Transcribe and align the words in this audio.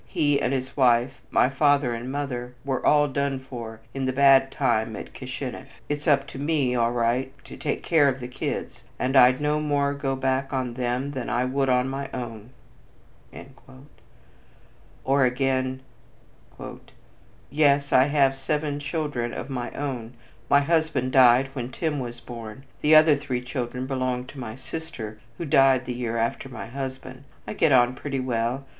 He 0.07 0.41
and 0.41 0.51
his 0.51 0.75
wife, 0.75 1.21
my 1.29 1.47
father 1.47 1.93
and 1.93 2.11
mother, 2.11 2.55
were 2.65 2.83
all 2.83 3.07
done 3.07 3.37
for 3.39 3.81
in 3.93 4.05
the 4.05 4.11
bad 4.11 4.49
time 4.51 4.95
at 4.95 5.13
Kishinef. 5.13 5.67
It's 5.89 6.07
up 6.07 6.25
to 6.29 6.39
me 6.39 6.73
all 6.73 6.91
right 6.91 7.31
to 7.43 7.55
take 7.55 7.83
care 7.83 8.09
of 8.09 8.19
the 8.19 8.27
kids, 8.27 8.81
and 8.97 9.15
I'd 9.15 9.39
no 9.39 9.59
more 9.59 9.93
go 9.93 10.15
back 10.15 10.51
on 10.51 10.73
them 10.73 11.11
than 11.11 11.29
I 11.29 11.45
would 11.45 11.69
on 11.69 11.87
my 11.87 12.09
own." 12.15 12.49
Or, 15.03 15.23
again: 15.23 15.81
"Yes, 17.51 17.93
I 17.93 18.05
have 18.05 18.35
seven 18.39 18.79
children 18.79 19.35
of 19.35 19.51
my 19.51 19.69
own. 19.73 20.13
My 20.49 20.61
husband 20.61 21.11
died 21.11 21.49
when 21.53 21.69
Tim 21.71 21.99
was 21.99 22.19
born. 22.19 22.63
The 22.81 22.95
other 22.95 23.15
three 23.15 23.43
children 23.43 23.85
belong 23.85 24.25
to 24.25 24.39
my 24.39 24.55
sister, 24.55 25.19
who 25.37 25.45
died 25.45 25.85
the 25.85 25.93
year 25.93 26.17
after 26.17 26.49
my 26.49 26.65
husband. 26.65 27.23
I 27.45 27.53
get 27.53 27.71
on 27.71 27.93
pretty 27.93 28.19
well. 28.19 28.65